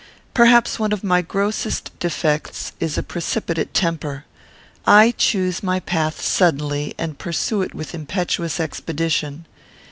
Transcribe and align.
Perhaps 0.33 0.79
one 0.79 0.93
of 0.93 1.03
my 1.03 1.21
grossest 1.21 1.91
defects 1.99 2.71
is 2.79 2.97
a 2.97 3.03
precipitate 3.03 3.71
temper. 3.71 4.25
I 4.87 5.13
choose 5.15 5.61
my 5.61 5.79
path 5.79 6.19
suddenly, 6.21 6.95
and 6.97 7.19
pursue 7.19 7.61
it 7.61 7.75
with 7.75 7.93
impetuous 7.93 8.59
expedition. 8.59 9.45